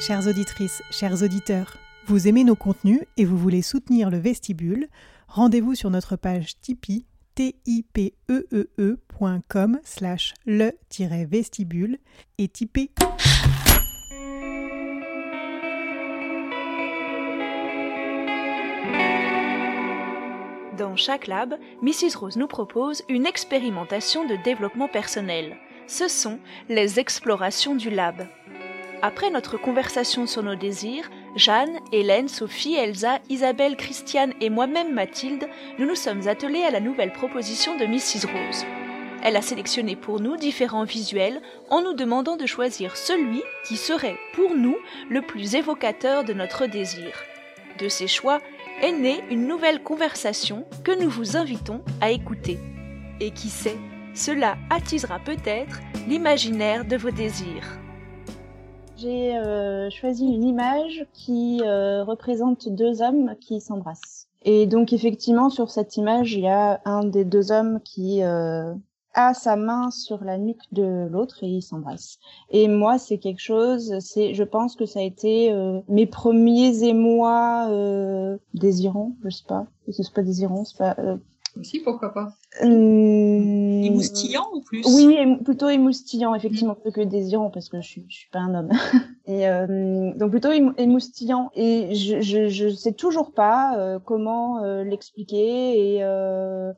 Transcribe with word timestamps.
Chères 0.00 0.26
auditrices, 0.26 0.82
chers 0.90 1.22
auditeurs, 1.22 1.76
vous 2.06 2.26
aimez 2.26 2.42
nos 2.42 2.56
contenus 2.56 3.02
et 3.18 3.26
vous 3.26 3.36
voulez 3.36 3.60
soutenir 3.60 4.08
le 4.08 4.16
vestibule, 4.16 4.88
rendez-vous 5.28 5.74
sur 5.74 5.90
notre 5.90 6.16
page 6.16 6.58
Tipeee 6.62 7.04
tipeee.com 7.34 8.18
slash 9.84 10.32
le-vestibule 10.46 11.98
et 12.38 12.48
Tipeee. 12.48 12.90
Dans 20.78 20.96
chaque 20.96 21.26
lab, 21.26 21.58
Mrs. 21.82 22.16
Rose 22.18 22.38
nous 22.38 22.46
propose 22.46 23.02
une 23.10 23.26
expérimentation 23.26 24.26
de 24.26 24.36
développement 24.44 24.88
personnel. 24.88 25.58
Ce 25.86 26.08
sont 26.08 26.38
les 26.70 26.98
explorations 26.98 27.74
du 27.74 27.90
lab. 27.90 28.26
Après 29.02 29.30
notre 29.30 29.56
conversation 29.56 30.26
sur 30.26 30.42
nos 30.42 30.56
désirs, 30.56 31.10
Jeanne, 31.34 31.78
Hélène, 31.90 32.28
Sophie, 32.28 32.74
Elsa, 32.74 33.18
Isabelle, 33.30 33.76
Christiane 33.76 34.34
et 34.42 34.50
moi-même 34.50 34.92
Mathilde, 34.92 35.48
nous 35.78 35.86
nous 35.86 35.94
sommes 35.94 36.28
attelés 36.28 36.64
à 36.64 36.70
la 36.70 36.80
nouvelle 36.80 37.12
proposition 37.12 37.78
de 37.78 37.86
Mrs. 37.86 38.26
Rose. 38.26 38.66
Elle 39.22 39.36
a 39.36 39.42
sélectionné 39.42 39.96
pour 39.96 40.20
nous 40.20 40.36
différents 40.36 40.84
visuels 40.84 41.40
en 41.70 41.80
nous 41.80 41.94
demandant 41.94 42.36
de 42.36 42.44
choisir 42.44 42.96
celui 42.96 43.42
qui 43.64 43.78
serait 43.78 44.18
pour 44.34 44.54
nous 44.54 44.76
le 45.08 45.22
plus 45.22 45.54
évocateur 45.54 46.24
de 46.24 46.34
notre 46.34 46.66
désir. 46.66 47.12
De 47.78 47.88
ces 47.88 48.08
choix 48.08 48.40
est 48.82 48.92
née 48.92 49.20
une 49.30 49.46
nouvelle 49.46 49.82
conversation 49.82 50.66
que 50.84 50.92
nous 51.02 51.08
vous 51.08 51.38
invitons 51.38 51.82
à 52.02 52.10
écouter. 52.10 52.58
Et 53.20 53.30
qui 53.30 53.48
sait, 53.48 53.78
cela 54.14 54.56
attisera 54.68 55.18
peut-être 55.20 55.80
l'imaginaire 56.06 56.84
de 56.84 56.96
vos 56.96 57.10
désirs. 57.10 57.80
J'ai 59.00 59.34
euh, 59.34 59.88
choisi 59.88 60.26
une 60.26 60.44
image 60.44 61.06
qui 61.14 61.62
euh, 61.64 62.04
représente 62.04 62.68
deux 62.68 63.00
hommes 63.00 63.34
qui 63.40 63.58
s'embrassent. 63.60 64.28
Et 64.42 64.66
donc 64.66 64.92
effectivement 64.92 65.48
sur 65.48 65.70
cette 65.70 65.96
image, 65.96 66.34
il 66.34 66.40
y 66.40 66.48
a 66.48 66.82
un 66.84 67.04
des 67.04 67.24
deux 67.24 67.50
hommes 67.50 67.80
qui 67.82 68.22
euh, 68.22 68.74
a 69.14 69.32
sa 69.32 69.56
main 69.56 69.90
sur 69.90 70.22
la 70.22 70.36
nuque 70.36 70.60
de 70.72 71.08
l'autre 71.10 71.42
et 71.42 71.46
ils 71.46 71.62
s'embrassent. 71.62 72.18
Et 72.50 72.68
moi, 72.68 72.98
c'est 72.98 73.16
quelque 73.16 73.40
chose, 73.40 73.98
c'est, 74.00 74.34
je 74.34 74.44
pense 74.44 74.76
que 74.76 74.84
ça 74.84 75.00
a 75.00 75.02
été 75.02 75.50
mes 75.88 76.06
premiers 76.06 76.84
émois 76.84 77.68
désirants, 78.54 79.12
je 79.24 79.30
sais 79.30 79.44
pas, 79.48 79.66
c'est 79.90 80.12
pas 80.12 80.22
désirant, 80.22 80.64
c'est 80.64 80.78
pas 80.78 80.96
aussi, 81.58 81.80
pourquoi 81.80 82.12
pas 82.12 82.32
euh... 82.62 83.39
Émoustillant 83.84 84.46
ou 84.54 84.60
plus 84.60 84.84
Oui, 84.86 85.16
plutôt 85.44 85.68
émoustillant, 85.68 86.34
effectivement, 86.34 86.74
plutôt 86.74 86.92
que 86.92 87.00
désirant, 87.06 87.50
parce 87.50 87.68
que 87.68 87.80
je 87.80 87.86
suis, 87.86 88.04
je 88.08 88.16
suis 88.16 88.30
pas 88.30 88.40
un 88.40 88.54
homme. 88.54 88.70
et 89.26 89.48
euh, 89.48 90.12
donc 90.16 90.30
plutôt 90.30 90.50
émoustillant. 90.50 91.50
Et 91.54 91.94
je, 91.94 92.20
je, 92.20 92.48
je 92.48 92.68
sais 92.68 92.92
toujours 92.92 93.32
pas 93.32 93.76
euh, 93.76 93.98
comment 93.98 94.62
euh, 94.62 94.84
l'expliquer. 94.84 95.96
Et, 95.96 96.04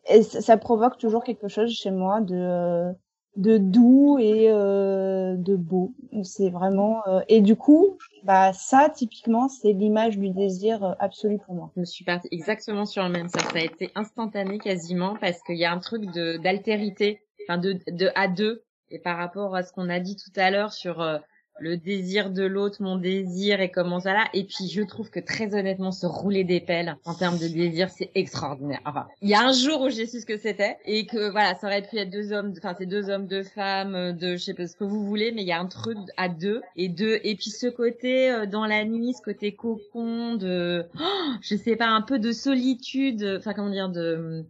et 0.08 0.22
ça, 0.22 0.56
provoque 0.56 0.98
toujours 0.98 1.24
quelque 1.24 1.48
chose 1.48 1.70
chez 1.70 1.90
moi 1.90 2.20
de 2.20 2.92
de 3.36 3.56
doux 3.56 4.18
et 4.18 4.50
euh, 4.50 5.36
de 5.36 5.56
beau. 5.56 5.94
C'est 6.22 6.50
vraiment 6.50 7.06
euh, 7.06 7.20
et 7.28 7.40
du 7.40 7.56
coup, 7.56 7.98
bah 8.24 8.52
ça 8.52 8.90
typiquement 8.90 9.48
c'est 9.48 9.72
l'image 9.72 10.18
du 10.18 10.30
désir 10.30 10.84
euh, 10.84 10.92
absolu 10.98 11.38
pour 11.38 11.54
moi. 11.54 11.72
Je 11.76 11.84
suis 11.84 12.04
partie 12.04 12.28
exactement 12.30 12.84
sur 12.84 13.02
le 13.04 13.10
même 13.10 13.28
ça. 13.28 13.40
Ça 13.40 13.58
a 13.58 13.62
été 13.62 13.90
instantané 13.94 14.58
quasiment 14.58 15.16
parce 15.20 15.42
qu'il 15.42 15.56
y 15.56 15.64
a 15.64 15.72
un 15.72 15.78
truc 15.78 16.04
de 16.12 16.36
d'altérité, 16.36 17.22
enfin 17.48 17.58
de 17.58 17.78
de 17.88 18.10
à 18.14 18.28
deux 18.28 18.64
et 18.90 18.98
par 18.98 19.16
rapport 19.16 19.56
à 19.56 19.62
ce 19.62 19.72
qu'on 19.72 19.88
a 19.88 20.00
dit 20.00 20.16
tout 20.16 20.38
à 20.38 20.50
l'heure 20.50 20.72
sur 20.72 21.00
euh, 21.00 21.18
le 21.58 21.76
désir 21.76 22.30
de 22.30 22.42
l'autre, 22.42 22.82
mon 22.82 22.96
désir 22.96 23.60
et 23.60 23.70
comment 23.70 24.00
ça 24.00 24.12
là. 24.12 24.24
Et 24.34 24.44
puis 24.44 24.68
je 24.68 24.82
trouve 24.82 25.10
que 25.10 25.20
très 25.20 25.54
honnêtement, 25.54 25.92
se 25.92 26.06
rouler 26.06 26.44
des 26.44 26.60
pelles 26.60 26.96
en 27.04 27.14
termes 27.14 27.38
de 27.38 27.48
désir, 27.48 27.90
c'est 27.90 28.10
extraordinaire. 28.14 28.80
Enfin, 28.84 29.06
il 29.20 29.28
y 29.28 29.34
a 29.34 29.42
un 29.46 29.52
jour 29.52 29.82
où 29.82 29.90
j'ai 29.90 30.06
su 30.06 30.20
ce 30.20 30.26
que 30.26 30.36
c'était 30.36 30.78
et 30.84 31.06
que 31.06 31.30
voilà, 31.30 31.54
ça 31.54 31.66
aurait 31.66 31.82
pu 31.82 31.96
être 31.98 32.10
deux 32.10 32.32
hommes, 32.32 32.52
enfin 32.56 32.74
c'est 32.76 32.86
deux 32.86 33.10
hommes, 33.10 33.26
deux 33.26 33.42
femmes, 33.42 34.12
de 34.12 34.36
je 34.36 34.42
sais 34.42 34.54
pas 34.54 34.66
ce 34.66 34.76
que 34.76 34.84
vous 34.84 35.04
voulez, 35.04 35.32
mais 35.32 35.42
il 35.42 35.48
y 35.48 35.52
a 35.52 35.60
un 35.60 35.66
truc 35.66 35.98
à 36.16 36.28
deux 36.28 36.62
et 36.76 36.88
deux. 36.88 37.20
Et 37.22 37.36
puis 37.36 37.50
ce 37.50 37.66
côté 37.66 38.30
euh, 38.30 38.46
dans 38.46 38.66
la 38.66 38.84
nuit, 38.84 39.14
ce 39.14 39.22
côté 39.22 39.54
cocon 39.54 40.36
de, 40.36 40.86
oh, 41.00 41.32
je 41.40 41.56
sais 41.56 41.76
pas, 41.76 41.86
un 41.86 42.02
peu 42.02 42.18
de 42.18 42.32
solitude, 42.32 43.36
enfin 43.38 43.52
comment 43.54 43.70
dire 43.70 43.88
de 43.88 44.46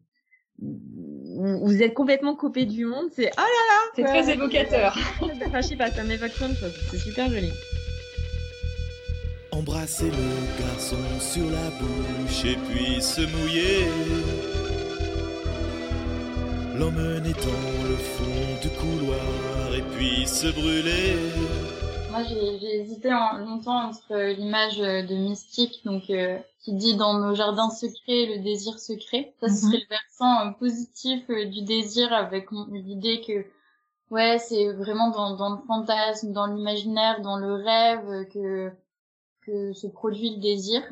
vous 1.35 1.83
êtes 1.83 1.95
complètement 1.95 2.35
coupé 2.35 2.65
du 2.65 2.85
monde, 2.85 3.07
c'est 3.15 3.31
oh 3.37 3.41
là 3.41 3.45
là 3.45 3.81
C'est 3.95 4.05
très 4.05 4.33
évocateur. 4.33 4.97
enfin, 5.47 5.61
je 5.61 5.69
sais 5.69 5.77
pas, 5.77 5.91
ça 5.91 6.05
m'évoque 6.05 6.33
plein 6.33 6.49
de 6.49 6.57
choses, 6.57 6.75
c'est 6.91 6.99
super 6.99 7.29
joli. 7.29 7.53
Embrasser 9.51 10.11
le 10.11 10.63
garçon 10.65 10.97
sur 11.21 11.45
la 11.51 11.71
bouche 11.79 12.45
et 12.45 12.57
puis 12.69 13.03
se 13.03 13.21
mouiller. 13.21 13.87
L'emmener 16.79 17.33
dans 17.33 17.89
le 17.89 17.97
fond 17.97 18.61
du 18.63 18.69
couloir 18.71 19.75
et 19.77 19.83
puis 19.95 20.27
se 20.27 20.47
brûler. 20.49 21.17
Moi, 22.13 22.25
j'ai 22.25 22.81
hésité 22.81 23.11
en, 23.11 23.39
longtemps 23.39 23.89
entre 23.89 24.15
l'image 24.37 24.77
de 24.77 25.15
mystique, 25.15 25.81
donc 25.87 26.11
euh, 26.11 26.39
qui 26.61 26.75
dit 26.75 26.95
dans 26.95 27.19
nos 27.19 27.35
jardins 27.35 27.71
secrets 27.71 28.27
le 28.27 28.43
désir 28.43 28.79
secret. 28.79 29.33
Ça, 29.41 29.49
ce 29.49 29.63
serait 29.63 29.79
le 29.79 29.89
versant 29.89 30.47
euh, 30.47 30.51
positif 30.51 31.25
euh, 31.31 31.47
du 31.47 31.63
désir 31.63 32.13
avec 32.13 32.51
l'idée 32.71 33.23
que 33.23 33.47
ouais, 34.11 34.39
c'est 34.39 34.75
vraiment 34.75 35.09
dans, 35.09 35.37
dans, 35.37 35.57
le 35.57 35.63
fantasme, 35.67 36.35
dans 36.35 36.45
l'imaginaire, 36.45 37.23
dans 37.23 37.39
le 37.39 37.55
rêve 37.55 38.29
que 38.29 38.71
que 39.47 39.73
se 39.73 39.87
produit 39.87 40.35
le 40.35 40.41
désir 40.43 40.83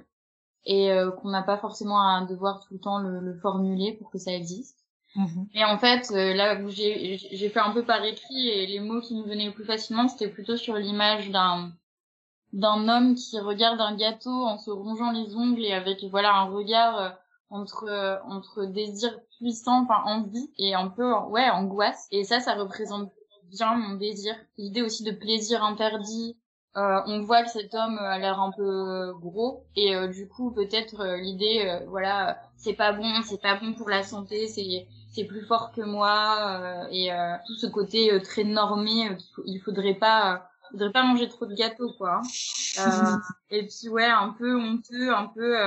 et 0.64 0.91
qu'on 1.20 1.28
n'a 1.28 1.42
pas 1.42 1.58
forcément 1.58 2.00
à 2.00 2.25
devoir 2.25 2.60
tout 2.60 2.75
le 2.75 2.81
temps 2.81 2.98
le, 2.98 3.20
le 3.20 3.34
formuler 3.34 3.92
pour 3.92 4.10
que 4.10 4.19
ça 4.19 4.32
existe. 4.32 4.79
Mmh. 5.16 5.44
Et 5.54 5.65
en 5.65 5.76
fait, 5.78 6.10
euh, 6.12 6.34
là 6.34 6.60
où 6.60 6.69
j'ai 6.69 7.19
fait 7.53 7.59
un 7.59 7.72
peu 7.72 7.84
par 7.84 8.04
écrit 8.04 8.48
et 8.48 8.66
les 8.66 8.81
mots 8.81 9.00
qui 9.00 9.15
nous 9.15 9.25
venaient 9.25 9.47
le 9.47 9.53
plus 9.53 9.65
facilement, 9.65 10.06
c'était 10.09 10.31
plutôt 10.31 10.56
sur 10.56 10.76
l'image 10.76 11.31
d'un 11.31 11.72
d'un 12.53 12.88
homme 12.88 13.15
qui 13.15 13.38
regarde 13.38 13.81
un 13.81 13.94
gâteau 13.94 14.44
en 14.44 14.59
se 14.59 14.72
rongeant 14.72 15.12
les 15.12 15.37
ongles 15.37 15.65
et 15.65 15.72
avec 15.72 16.03
voilà 16.10 16.34
un 16.34 16.47
regard 16.47 16.99
euh, 16.99 17.10
entre 17.49 17.87
euh, 17.88 18.16
entre 18.25 18.65
désir 18.65 19.16
puissant, 19.38 19.82
enfin 19.82 20.03
envie 20.04 20.50
et 20.59 20.75
un 20.75 20.88
peu 20.88 21.12
ouais 21.28 21.49
angoisse. 21.50 22.06
Et 22.10 22.25
ça, 22.25 22.41
ça 22.41 22.54
représente 22.54 23.12
bien 23.44 23.75
mon 23.75 23.97
désir. 23.97 24.34
L'idée 24.59 24.82
aussi 24.82 25.03
de 25.03 25.12
plaisir 25.12 25.65
interdit. 25.65 26.37
on 26.75 27.20
voit 27.22 27.43
que 27.43 27.50
cet 27.50 27.75
homme 27.75 27.99
a 27.99 28.19
l'air 28.19 28.41
un 28.41 28.53
peu 28.53 29.12
gros 29.20 29.65
et 29.75 29.93
du 30.09 30.28
coup 30.28 30.53
peut-être 30.53 31.04
l'idée 31.16 31.81
voilà 31.88 32.38
c'est 32.60 32.75
pas 32.75 32.93
bon, 32.93 33.22
c'est 33.25 33.41
pas 33.41 33.56
bon 33.56 33.72
pour 33.75 33.88
la 33.88 34.03
santé, 34.03 34.47
c'est 34.47 34.87
c'est 35.10 35.25
plus 35.25 35.44
fort 35.44 35.72
que 35.72 35.82
moi 35.82 36.60
euh, 36.60 36.88
et 36.91 37.12
euh, 37.12 37.34
tout 37.47 37.54
ce 37.54 37.66
côté 37.66 38.12
euh, 38.12 38.21
très 38.21 38.44
normé 38.44 39.16
il 39.44 39.60
faudrait 39.60 39.94
pas 39.94 40.50
faudrait 40.71 40.93
pas 40.93 41.03
manger 41.03 41.28
trop 41.28 41.47
de 41.47 41.54
gâteaux 41.54 41.93
quoi 41.98 42.21
hein. 42.78 43.20
et 43.50 43.66
puis 43.66 43.88
ouais 43.88 44.04
un 44.04 44.34
peu 44.38 44.56
honteux 44.56 45.12
un 45.12 45.26
peu 45.26 45.59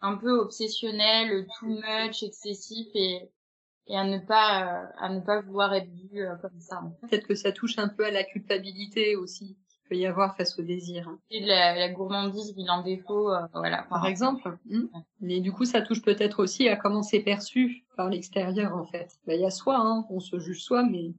un 0.00 0.16
peu 0.16 0.32
obsessionnel 0.38 1.46
too 1.58 1.66
much 1.66 2.22
excessif 2.22 2.88
et 2.94 3.30
et 3.88 3.98
à 3.98 4.04
ne 4.04 4.18
pas 4.18 4.88
à 4.98 5.08
ne 5.08 5.20
pas 5.20 5.40
vouloir 5.40 5.74
être 5.74 5.90
vu 5.90 6.24
comme 6.40 6.60
ça 6.60 6.82
peut-être 7.02 7.26
que 7.26 7.34
ça 7.34 7.52
touche 7.52 7.78
un 7.78 7.88
peu 7.88 8.06
à 8.06 8.10
la 8.10 8.24
culpabilité 8.24 9.16
aussi 9.16 9.56
peut 9.92 9.98
y 9.98 10.06
avoir 10.06 10.36
face 10.36 10.58
au 10.58 10.62
désir. 10.62 11.08
Hein. 11.08 11.18
Et 11.30 11.40
la, 11.40 11.74
la 11.74 11.88
gourmandise, 11.90 12.54
bilan 12.54 12.82
défaut, 12.82 13.30
euh, 13.30 13.40
voilà. 13.52 13.86
Par 13.90 14.06
exemple. 14.06 14.56
Mais 15.20 15.40
du 15.40 15.52
coup, 15.52 15.64
ça 15.64 15.82
touche 15.82 16.02
peut-être 16.02 16.42
aussi 16.42 16.68
à 16.68 16.76
comment 16.76 17.02
c'est 17.02 17.20
perçu 17.20 17.81
par 17.96 18.08
l'extérieur, 18.08 18.76
en 18.76 18.84
fait. 18.84 19.18
Bah, 19.26 19.34
il 19.34 19.40
y 19.40 19.46
a 19.46 19.50
soi, 19.50 19.76
hein, 19.78 20.06
on 20.10 20.20
se 20.20 20.38
juge 20.38 20.62
soi, 20.62 20.82
mais 20.84 21.14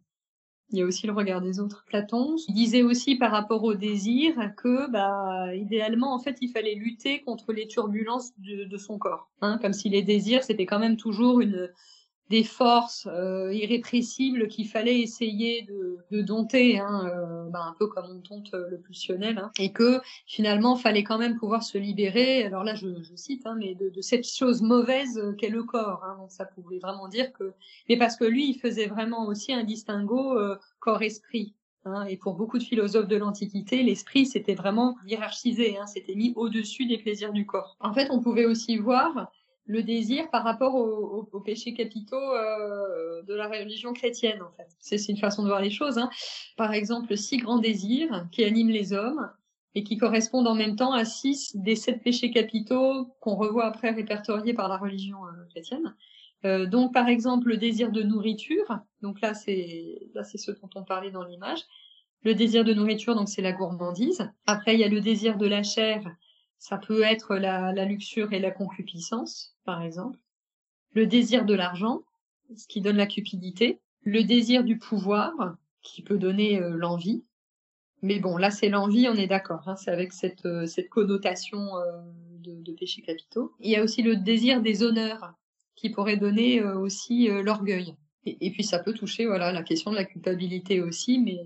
il 0.71 0.79
y 0.79 0.81
a 0.81 0.85
aussi 0.85 1.05
le 1.05 1.13
regard 1.13 1.41
des 1.41 1.59
autres. 1.59 1.83
Platon 1.85 2.35
disait 2.49 2.83
aussi 2.83 3.15
par 3.15 3.31
rapport 3.31 3.63
au 3.63 3.75
désir 3.75 4.33
que, 4.57 4.89
bah, 4.89 5.55
idéalement, 5.55 6.13
en 6.13 6.19
fait, 6.19 6.37
il 6.41 6.49
fallait 6.49 6.75
lutter 6.75 7.21
contre 7.21 7.53
les 7.53 7.67
turbulences 7.67 8.31
de, 8.39 8.63
de 8.63 8.77
son 8.77 8.97
corps. 8.97 9.29
Hein, 9.41 9.59
comme 9.61 9.73
si 9.73 9.89
les 9.89 10.01
désirs, 10.01 10.43
c'était 10.43 10.65
quand 10.65 10.79
même 10.79 10.97
toujours 10.97 11.41
une, 11.41 11.69
des 12.29 12.43
forces 12.43 13.07
euh, 13.11 13.53
irrépressibles 13.53 14.47
qu'il 14.47 14.67
fallait 14.67 14.99
essayer 14.99 15.63
de, 15.63 15.97
de 16.11 16.21
dompter, 16.21 16.79
hein, 16.79 17.09
euh, 17.13 17.49
bah, 17.49 17.59
un 17.67 17.75
peu 17.77 17.87
comme 17.87 18.05
on 18.09 18.35
dompte 18.35 18.53
le 18.53 18.79
pulsionnel, 18.79 19.37
hein, 19.37 19.51
et 19.59 19.71
que 19.71 19.99
finalement 20.25 20.75
fallait 20.75 21.03
quand 21.03 21.17
même 21.17 21.37
pouvoir 21.37 21.63
se 21.63 21.77
libérer. 21.77 22.43
Alors 22.43 22.63
là, 22.63 22.75
je, 22.75 23.01
je 23.03 23.15
cite, 23.15 23.45
hein, 23.45 23.55
mais 23.59 23.75
de, 23.75 23.89
de, 23.89 24.01
cette 24.01 24.27
chose 24.27 24.61
mauvaise 24.61 25.21
qu'est 25.37 25.49
le 25.49 25.63
corps. 25.63 26.03
Hein, 26.03 26.17
donc 26.19 26.31
ça 26.31 26.45
pouvait 26.45 26.79
vraiment 26.79 27.07
dire 27.07 27.31
que, 27.33 27.53
mais 27.89 27.97
parce 27.97 28.15
que 28.15 28.25
lui, 28.25 28.49
il 28.49 28.59
faisait 28.59 28.87
vraiment 28.87 29.27
aussi 29.27 29.53
un 29.53 29.63
distinguo 29.63 30.37
euh, 30.37 30.57
corps-esprit. 30.79 31.53
Hein, 31.85 32.05
et 32.05 32.15
pour 32.15 32.35
beaucoup 32.35 32.57
de 32.57 32.63
philosophes 32.63 33.09
de 33.09 33.17
l'Antiquité, 33.17 33.83
l'esprit 33.83 34.25
c'était 34.25 34.55
vraiment 34.55 34.95
hiérarchisé, 35.05 35.77
hein, 35.77 35.85
c'était 35.85 36.15
mis 36.15 36.31
au-dessus 36.37 36.85
des 36.85 36.97
plaisirs 36.97 37.33
du 37.33 37.45
corps. 37.45 37.75
En 37.81 37.93
fait, 37.93 38.09
on 38.09 38.21
pouvait 38.21 38.45
aussi 38.45 38.77
voir 38.77 39.29
le 39.65 39.83
désir 39.83 40.29
par 40.29 40.43
rapport 40.43 40.75
aux 40.75 41.29
au, 41.31 41.39
péchés 41.39 41.73
capitaux 41.73 42.15
euh, 42.15 43.21
de 43.23 43.33
la 43.33 43.47
religion 43.47 43.93
chrétienne 43.93 44.41
en 44.41 44.51
fait. 44.57 44.67
C'est 44.79 45.07
une 45.07 45.17
façon 45.17 45.43
de 45.43 45.47
voir 45.47 45.61
les 45.61 45.69
choses. 45.69 45.97
Hein. 45.97 46.09
Par 46.57 46.73
exemple, 46.73 47.15
six 47.15 47.37
grands 47.37 47.59
désirs 47.59 48.27
qui 48.31 48.43
animent 48.43 48.71
les 48.71 48.93
hommes 48.93 49.29
et 49.75 49.83
qui 49.83 49.97
correspondent 49.97 50.47
en 50.47 50.55
même 50.55 50.75
temps 50.75 50.93
à 50.93 51.05
six 51.05 51.55
des 51.55 51.75
sept 51.75 52.03
péchés 52.03 52.31
capitaux 52.31 53.07
qu'on 53.21 53.35
revoit 53.35 53.65
après 53.65 53.91
répertoriés 53.91 54.53
par 54.53 54.67
la 54.67 54.77
religion 54.77 55.25
euh, 55.25 55.45
chrétienne. 55.49 55.95
Euh, 56.45 56.65
donc 56.65 56.93
par 56.93 57.07
exemple 57.07 57.47
le 57.47 57.57
désir 57.57 57.91
de 57.91 58.03
nourriture, 58.03 58.79
donc 59.01 59.21
là 59.21 59.33
c'est 59.33 60.09
là 60.13 60.23
c'est 60.23 60.37
ce 60.37 60.51
dont 60.51 60.69
on 60.75 60.83
parlait 60.83 61.11
dans 61.11 61.23
l'image. 61.23 61.61
Le 62.23 62.35
désir 62.35 62.63
de 62.63 62.73
nourriture, 62.73 63.15
donc 63.15 63.29
c'est 63.29 63.41
la 63.41 63.53
gourmandise. 63.53 64.29
Après 64.45 64.73
il 64.73 64.79
y 64.79 64.83
a 64.83 64.89
le 64.89 64.99
désir 64.99 65.37
de 65.37 65.47
la 65.47 65.63
chair, 65.63 66.03
ça 66.63 66.77
peut 66.77 67.01
être 67.01 67.35
la, 67.35 67.73
luxure 67.83 68.31
et 68.31 68.39
la 68.39 68.49
concupiscence, 68.49 69.53
par 69.65 69.81
exemple. 69.81 70.17
Le 70.93 71.05
désir 71.05 71.43
de 71.43 71.53
l'argent, 71.53 72.03
ce 72.55 72.67
qui 72.67 72.79
donne 72.79 72.95
la 72.95 73.05
cupidité. 73.05 73.81
Le 74.03 74.23
désir 74.23 74.63
du 74.63 74.77
pouvoir, 74.77 75.33
qui 75.81 76.01
peut 76.03 76.17
donner 76.17 76.61
euh, 76.61 76.69
l'envie. 76.77 77.25
Mais 78.01 78.19
bon, 78.19 78.37
là 78.37 78.49
c'est 78.49 78.69
l'envie, 78.69 79.09
on 79.09 79.15
est 79.15 79.27
d'accord. 79.27 79.67
Hein, 79.67 79.75
c'est 79.75 79.91
avec 79.91 80.13
cette, 80.13 80.45
euh, 80.45 80.65
cette 80.65 80.87
connotation 80.87 81.75
euh, 81.75 82.01
de, 82.39 82.61
de 82.61 82.71
péché 82.71 83.01
capitaux. 83.01 83.51
Il 83.59 83.69
y 83.69 83.75
a 83.75 83.83
aussi 83.83 84.01
le 84.01 84.15
désir 84.15 84.61
des 84.61 84.83
honneurs, 84.83 85.33
qui 85.75 85.89
pourrait 85.89 86.15
donner 86.15 86.63
aussi 86.63 87.27
l'orgueil. 87.27 87.95
Et, 88.25 88.51
puis 88.51 88.63
ça 88.63 88.79
peut 88.79 88.93
toucher 88.93 89.25
voilà 89.25 89.51
la 89.51 89.63
question 89.63 89.91
de 89.91 89.97
la 89.97 90.05
culpabilité 90.05 90.81
aussi, 90.81 91.19
mais 91.19 91.39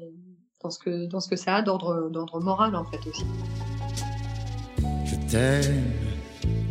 dans 0.62 0.70
ce 0.70 0.78
que 0.78 1.08
dans 1.08 1.22
ce 1.22 1.30
que 1.30 1.38
ça 1.38 1.56
a 1.56 1.62
d'ordre 1.64 2.40
moral 2.40 2.76
en 2.76 2.86
fait 2.86 3.00
aussi. 3.08 3.26
T'aime 5.30 5.92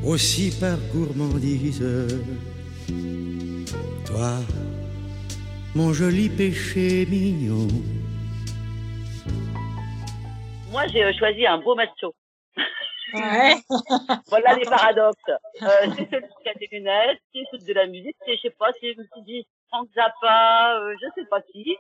aussi 0.03 0.51
par 0.59 0.79
gourmandise, 0.91 1.85
toi, 4.07 4.39
mon 5.75 5.93
joli 5.93 6.31
péché 6.31 7.05
mignon. 7.07 7.69
Moi, 10.71 10.87
j'ai 10.87 11.13
choisi 11.13 11.47
un 11.47 11.59
beau 11.59 11.75
macho. 11.75 12.15
Ouais. 13.13 13.57
voilà 14.29 14.55
les 14.55 14.65
paradoxes. 14.65 15.19
Euh, 15.29 15.69
c'est 15.97 16.11
celui 16.11 16.29
qui 16.43 16.49
a 16.49 16.55
des 16.55 16.69
lunettes, 16.73 17.21
qui 17.33 17.41
écoute 17.41 17.67
de 17.67 17.75
la 17.75 17.87
musique, 17.87 18.17
c'est, 18.25 18.37
je 18.37 18.41
sais 18.41 18.51
pas, 18.59 18.73
si 18.81 18.93
je 18.93 18.99
me 18.99 19.05
suis 19.13 19.23
dit 19.23 19.47
Frank 19.69 19.87
Zappa, 19.95 20.79
euh, 20.81 20.95
je 21.03 21.07
sais 21.15 21.27
pas 21.29 21.43
qui. 21.43 21.77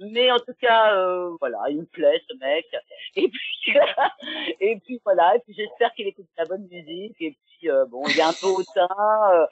Mais 0.00 0.30
en 0.30 0.38
tout 0.38 0.54
cas, 0.60 0.94
euh, 0.94 1.30
voilà, 1.40 1.58
il 1.70 1.78
me 1.78 1.84
plaît 1.86 2.20
ce 2.28 2.36
mec. 2.38 2.66
Et 3.16 3.28
puis, 3.28 3.74
et 4.60 4.76
puis 4.84 5.00
voilà. 5.04 5.34
Et 5.36 5.40
puis 5.40 5.54
j'espère 5.54 5.92
qu'il 5.94 6.06
écoute 6.06 6.26
la 6.36 6.44
bonne 6.44 6.66
musique. 6.70 7.16
Et 7.20 7.36
puis 7.46 7.70
euh, 7.70 7.86
bon, 7.86 8.02
il 8.08 8.18
est 8.18 8.22
un 8.22 8.32
peu 8.32 8.48
hautain, 8.48 8.88
euh, 9.32 9.46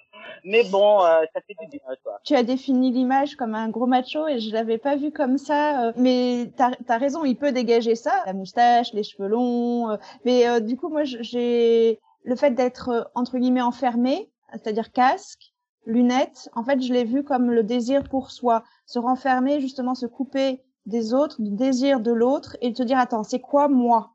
mais 0.44 0.62
bon, 0.70 1.02
euh, 1.02 1.22
ça 1.32 1.40
fait 1.40 1.54
du 1.60 1.66
bien, 1.78 1.80
quoi. 2.02 2.20
Tu 2.24 2.34
as 2.36 2.42
défini 2.42 2.90
l'image 2.90 3.36
comme 3.36 3.54
un 3.54 3.68
gros 3.70 3.86
macho 3.86 4.28
et 4.28 4.38
je 4.40 4.52
l'avais 4.52 4.78
pas 4.78 4.96
vu 4.96 5.10
comme 5.12 5.38
ça. 5.38 5.88
euh, 5.88 5.92
mais 5.96 6.50
t'as 6.56 6.72
as 6.88 6.98
raison, 6.98 7.24
il 7.24 7.36
peut 7.36 7.52
dégager 7.52 7.94
ça, 7.94 8.22
la 8.26 8.34
moustache, 8.34 8.92
les 8.92 9.02
cheveux 9.02 9.28
longs. 9.28 9.90
euh, 9.90 9.96
mais 10.24 10.60
du 10.60 10.76
coup, 10.76 10.90
moi, 10.90 11.04
j'ai 11.04 11.98
le 12.24 12.36
fait 12.36 12.50
d'être 12.50 13.10
entre 13.14 13.38
guillemets 13.38 13.62
enfermé, 13.62 14.30
c'est-à-dire 14.52 14.92
casque, 14.92 15.53
lunettes. 15.86 16.48
En 16.54 16.64
fait, 16.64 16.80
je 16.80 16.92
l'ai 16.92 17.04
vu 17.04 17.24
comme 17.24 17.50
le 17.50 17.62
désir 17.62 18.04
pour 18.04 18.30
soi, 18.30 18.64
se 18.86 18.98
renfermer, 18.98 19.60
justement, 19.60 19.94
se 19.94 20.06
couper 20.06 20.62
des 20.86 21.14
autres, 21.14 21.40
du 21.40 21.50
désir 21.50 22.00
de 22.00 22.12
l'autre 22.12 22.56
et 22.60 22.74
se 22.74 22.82
dire 22.82 22.98
attends, 22.98 23.22
c'est 23.22 23.40
quoi 23.40 23.68
moi? 23.68 24.12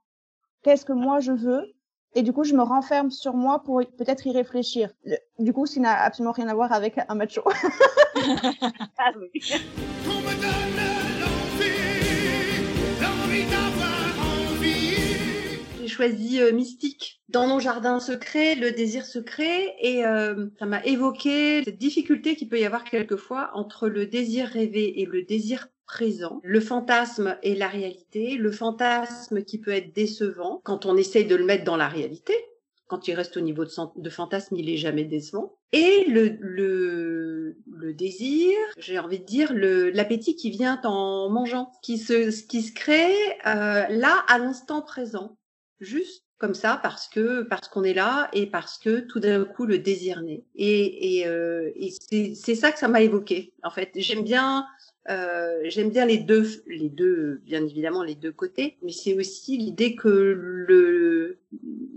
Qu'est-ce 0.64 0.86
que 0.86 0.94
moi 0.94 1.20
je 1.20 1.32
veux? 1.32 1.74
Et 2.16 2.24
du 2.24 2.34
coup, 2.34 2.44
je 2.44 2.56
me 2.56 2.64
renferme 2.64 3.12
sur 3.12 3.36
moi 3.36 3.62
pour 3.64 3.82
peut-être 3.98 4.26
y 4.26 4.32
réfléchir. 4.32 4.92
Du 5.38 5.54
coup, 5.54 5.66
ça 5.66 5.80
n'a 5.80 6.02
absolument 6.02 6.32
rien 6.32 6.48
à 6.48 6.56
voir 6.56 6.72
avec 6.72 7.00
un 7.08 7.16
macho. 7.16 7.44
Ah. 8.98 9.14
Choisi 15.90 16.42
euh, 16.42 16.54
Mystique. 16.54 17.22
Dans 17.30 17.48
nos 17.48 17.60
jardins 17.60 18.00
secrets, 18.00 18.56
le 18.56 18.72
désir 18.72 19.06
secret, 19.06 19.76
et 19.80 20.06
euh, 20.06 20.48
ça 20.58 20.66
m'a 20.66 20.84
évoqué 20.86 21.64
cette 21.64 21.78
difficulté 21.78 22.36
qu'il 22.36 22.50
peut 22.50 22.60
y 22.60 22.66
avoir 22.66 22.84
quelquefois 22.84 23.52
entre 23.54 23.88
le 23.90 24.06
désir 24.06 24.48
rêvé 24.48 25.02
et 25.02 25.06
le 25.06 25.24
désir 25.24 25.68
présent, 25.86 26.40
le 26.44 26.60
fantasme 26.60 27.38
et 27.42 27.56
la 27.56 27.68
réalité, 27.68 28.36
le 28.36 28.52
fantasme 28.52 29.44
qui 29.44 29.60
peut 29.60 29.72
être 29.72 29.94
décevant 29.94 30.62
quand 30.64 30.86
on 30.86 30.96
essaye 30.96 31.26
de 31.26 31.36
le 31.36 31.44
mettre 31.44 31.64
dans 31.64 31.78
la 31.78 31.88
réalité. 31.88 32.34
Quand 32.88 33.08
il 33.08 33.14
reste 33.14 33.38
au 33.38 33.42
niveau 33.42 33.66
de, 33.66 34.10
fantasme, 34.10 34.56
il 34.56 34.70
est 34.70 34.78
jamais 34.78 35.04
décevant. 35.04 35.56
Et 35.72 36.06
le, 36.08 36.38
le, 36.40 37.58
le 37.72 37.94
désir, 37.94 38.56
j'ai 38.78 38.98
envie 38.98 39.20
de 39.20 39.26
dire, 39.26 39.52
l'appétit 39.54 40.36
qui 40.36 40.50
vient 40.50 40.80
en 40.84 41.30
mangeant, 41.30 41.72
qui 41.84 42.00
se, 42.00 42.30
qui 42.48 42.64
se 42.64 42.72
crée 42.72 43.14
euh, 43.46 43.86
là, 43.90 44.24
à 44.28 44.40
l'instant 44.40 44.82
présent 44.82 45.38
juste 45.80 46.24
comme 46.40 46.56
ça 46.56 46.80
parce 46.82 47.08
que 47.08 47.44
parce 47.44 47.68
qu'on 47.68 47.84
est 47.84 47.94
là 47.94 48.30
et 48.34 48.48
parce 48.48 48.78
que 48.78 49.02
tout 49.02 49.20
d'un 49.20 49.44
coup 49.44 49.66
le 49.66 49.78
désir 49.78 50.22
naît. 50.22 50.44
Et 50.56 51.20
et, 51.20 51.28
euh, 51.28 51.70
et 51.76 51.92
c'est 52.34 52.56
ça 52.56 52.72
que 52.72 52.80
ça 52.80 52.88
m'a 52.88 53.02
évoqué 53.02 53.54
en 53.62 53.70
fait. 53.70 53.92
J'aime 53.96 54.24
bien 54.24 54.66
euh, 55.10 55.60
j'aime 55.66 55.90
bien 55.90 56.06
les 56.06 56.18
deux 56.18 56.48
les 56.68 56.90
deux 56.90 57.42
bien 57.44 57.64
évidemment 57.66 58.04
les 58.04 58.16
deux 58.16 58.32
côtés 58.32 58.78
mais 58.84 58.92
c'est 58.92 59.14
aussi 59.16 59.58
l'idée 59.58 59.96
que 59.96 60.08
le 60.08 61.40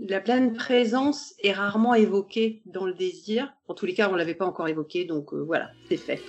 la 0.07 0.19
pleine 0.19 0.53
présence 0.53 1.33
est 1.41 1.53
rarement 1.53 1.93
évoquée 1.93 2.61
dans 2.65 2.85
le 2.85 2.93
désir. 2.93 3.53
En 3.69 3.73
tous 3.73 3.85
les 3.85 3.93
cas 3.93 4.09
on 4.11 4.15
l'avait 4.15 4.35
pas 4.35 4.45
encore 4.45 4.67
évoqué 4.67 5.05
donc 5.05 5.33
euh, 5.33 5.41
voilà 5.41 5.71
c'est 5.87 5.97
fait. 5.97 6.21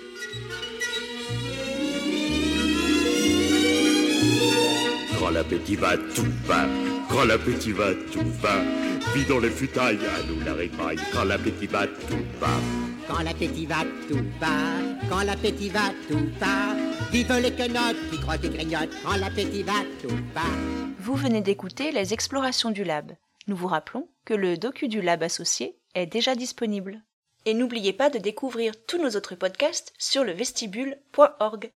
Quand 7.15 7.27
l'appétit 7.27 7.71
va, 7.71 7.95
tout 7.95 8.29
va. 8.43 8.61
Vis 9.15 9.25
dans 9.29 9.39
les 9.39 9.49
futailles, 9.49 10.01
à 10.05 10.27
nous 10.27 10.45
la 10.45 10.53
répaille. 10.53 10.99
Quand 11.13 11.23
l'appétit 11.23 11.69
va, 11.69 11.87
tout 11.87 12.25
va. 12.41 12.49
Quand 13.07 13.23
l'appétit 13.23 13.67
va, 13.67 13.85
tout 14.09 14.25
va. 14.41 14.49
Quand 15.09 15.23
l'appétit 15.23 15.69
va, 15.69 15.93
tout 16.09 16.29
va. 16.41 16.75
Vive 17.13 17.33
les 17.41 17.53
quenottes 17.53 18.11
qui 18.11 18.19
croquent 18.19 18.43
et 18.43 18.49
grignotent. 18.49 18.97
Quand 19.05 19.15
l'appétit 19.15 19.63
va, 19.63 19.85
tout 20.03 20.17
va. 20.35 20.43
Vous 20.99 21.15
venez 21.15 21.41
d'écouter 21.41 21.93
les 21.93 22.13
explorations 22.13 22.73
du 22.73 22.83
lab. 22.83 23.13
Nous 23.47 23.55
vous 23.55 23.69
rappelons 23.69 24.09
que 24.25 24.35
le 24.35 24.57
docu 24.57 24.89
du 24.89 25.01
lab 25.01 25.23
associé 25.23 25.77
est 25.95 26.07
déjà 26.07 26.35
disponible. 26.35 27.01
Et 27.47 27.55
n'oubliez 27.55 27.93
pas 27.93 28.11
de 28.11 28.19
découvrir 28.19 28.73
tous 28.89 29.01
nos 29.01 29.11
autres 29.11 29.37
podcasts 29.37 29.93
sur 29.99 30.25
le 30.25 30.33
vestibule.org. 30.33 31.71